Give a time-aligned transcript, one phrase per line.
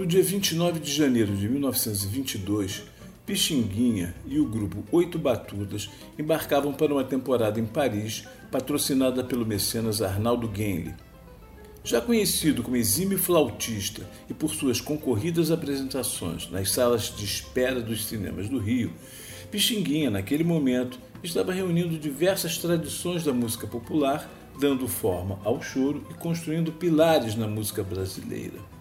[0.00, 2.84] No dia 29 de janeiro de 1922,
[3.26, 10.00] Pixinguinha e o grupo Oito Batutas embarcavam para uma temporada em Paris, patrocinada pelo mecenas
[10.00, 10.94] Arnaldo Genli.
[11.84, 18.06] Já conhecido como exímio flautista e por suas concorridas apresentações nas salas de espera dos
[18.06, 18.94] cinemas do Rio,
[19.50, 24.26] Pixinguinha, naquele momento, estava reunindo diversas tradições da música popular,
[24.58, 28.79] dando forma ao choro e construindo pilares na música brasileira.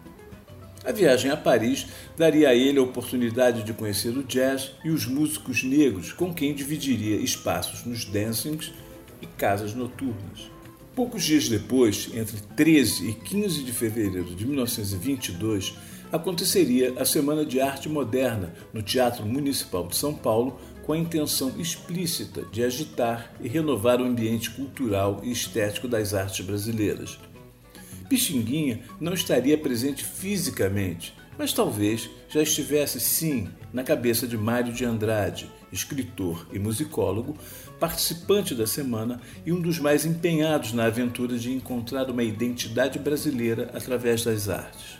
[0.84, 5.06] A viagem a Paris daria a ele a oportunidade de conhecer o jazz e os
[5.06, 8.72] músicos negros com quem dividiria espaços nos dancings
[9.22, 10.50] e casas noturnas.
[10.96, 15.76] Poucos dias depois, entre 13 e 15 de fevereiro de 1922,
[16.12, 21.54] aconteceria a Semana de Arte Moderna no Teatro Municipal de São Paulo, com a intenção
[21.60, 27.20] explícita de agitar e renovar o ambiente cultural e estético das artes brasileiras.
[28.10, 34.84] Pixinguinha não estaria presente fisicamente, mas talvez já estivesse sim na cabeça de Mário de
[34.84, 37.38] Andrade, escritor e musicólogo,
[37.80, 43.70] participante da semana e um dos mais empenhados na aventura de encontrar uma identidade brasileira
[43.74, 44.98] através das artes.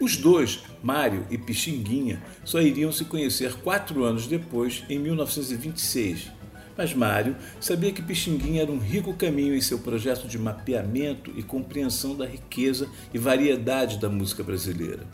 [0.00, 6.41] Os dois, Mário e Pixinguinha, só iriam se conhecer quatro anos depois, em 1926
[6.76, 11.42] mas Mário sabia que Pixinguinha era um rico caminho em seu projeto de mapeamento e
[11.42, 15.06] compreensão da riqueza e variedade da música brasileira.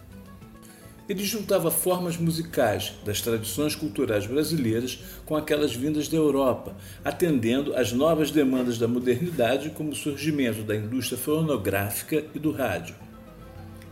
[1.08, 7.92] Ele juntava formas musicais das tradições culturais brasileiras com aquelas vindas da Europa, atendendo às
[7.92, 13.07] novas demandas da modernidade, como o surgimento da indústria fonográfica e do rádio.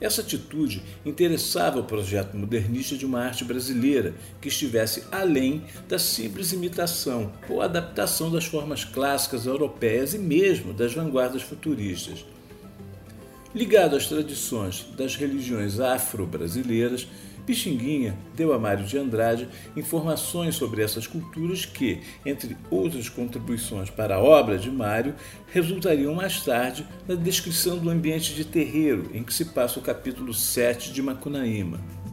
[0.00, 6.52] Essa atitude interessava o projeto modernista de uma arte brasileira que estivesse além da simples
[6.52, 12.24] imitação ou adaptação das formas clássicas europeias e mesmo das vanguardas futuristas.
[13.54, 17.08] Ligado às tradições das religiões afro-brasileiras,
[17.46, 24.16] Pixinguinha deu a Mário de Andrade informações sobre essas culturas que, entre outras contribuições para
[24.16, 25.14] a obra de Mário,
[25.52, 30.34] resultariam mais tarde na descrição do ambiente de terreiro em que se passa o capítulo
[30.34, 32.05] 7 de Macunaíma.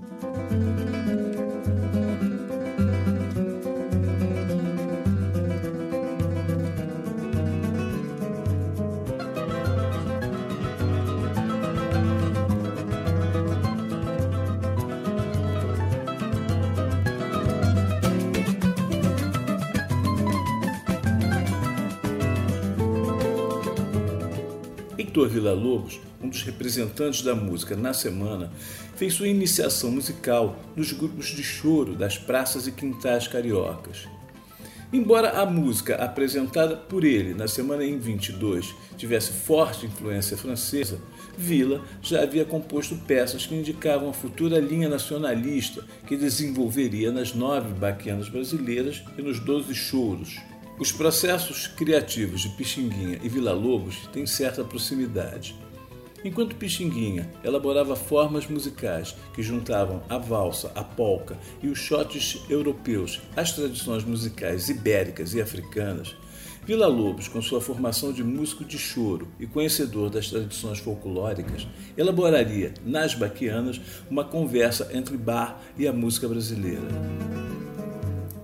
[25.14, 28.52] Heitor Villa-Lobos, um dos representantes da música na semana,
[28.96, 34.08] fez sua iniciação musical nos grupos de choro das praças e quintais cariocas.
[34.92, 41.00] Embora a música apresentada por ele na semana em 22 tivesse forte influência francesa,
[41.38, 47.72] Villa já havia composto peças que indicavam a futura linha nacionalista que desenvolveria nas nove
[47.76, 50.40] baquianas brasileiras e nos doze choros.
[50.84, 55.56] Os processos criativos de Pixinguinha e Vila Lobos têm certa proximidade.
[56.26, 63.22] Enquanto Pixinguinha elaborava formas musicais que juntavam a valsa, a polca e os shots europeus
[63.34, 66.18] às tradições musicais ibéricas e africanas,
[66.66, 71.66] Vila Lobos, com sua formação de músico de choro e conhecedor das tradições folclóricas,
[71.96, 73.80] elaboraria, nas baquianas,
[74.12, 77.23] uma conversa entre bar e a música brasileira.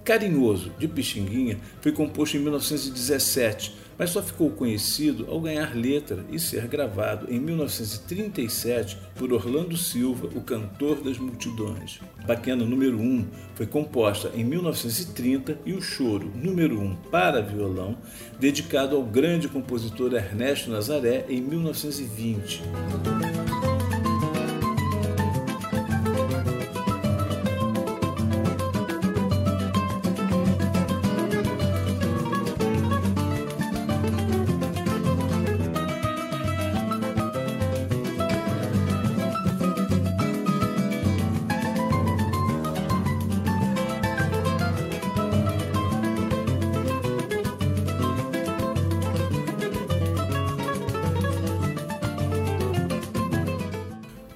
[0.10, 6.40] Carinhoso, de Pixinguinha, foi composto em 1917, mas só ficou conhecido ao ganhar letra e
[6.40, 12.00] ser gravado em 1937 por Orlando Silva, o cantor das multidões.
[12.26, 17.96] Baquena número 1 foi composta em 1930 e o choro número 1 para violão,
[18.40, 22.64] dedicado ao grande compositor Ernesto Nazaré em 1920.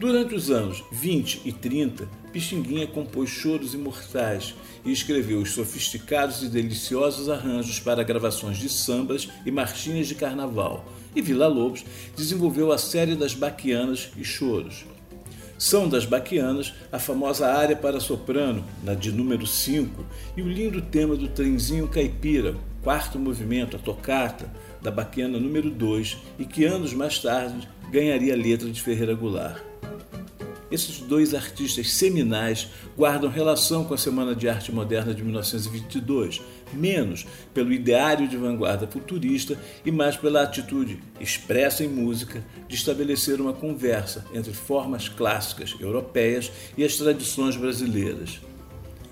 [0.04, 4.54] Durante os anos 20 e 30, Pixinguinha compôs choros imortais
[4.84, 10.84] e escreveu os sofisticados e deliciosos arranjos para gravações de sambas e marchinhas de carnaval.
[11.16, 11.86] E Vila Lobos
[12.18, 14.84] desenvolveu a série das baquianas e choros.
[15.58, 20.82] São das Baquianas a famosa área para soprano, na de número 5, e o lindo
[20.82, 24.52] tema do trenzinho caipira, quarto movimento, a tocata,
[24.82, 29.72] da Baquiana número 2, e que anos mais tarde ganharia a letra de Ferreira Goulart.
[30.74, 32.68] Esses dois artistas seminais
[32.98, 36.42] guardam relação com a Semana de Arte Moderna de 1922,
[36.74, 39.56] menos pelo ideário de vanguarda futurista
[39.86, 46.52] e mais pela atitude expressa em música de estabelecer uma conversa entre formas clássicas europeias
[46.76, 48.42] e as tradições brasileiras.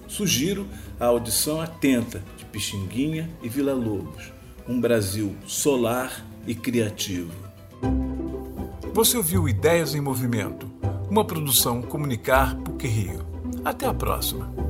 [0.08, 0.68] Sugiro
[1.00, 4.34] a audição atenta de Pixinguinha e Vila Lobos,
[4.68, 7.32] um Brasil solar e criativo.
[8.96, 10.71] Você ouviu Ideias em Movimento
[11.12, 13.26] uma produção Comunicar PUC Rio.
[13.66, 14.61] Até a próxima!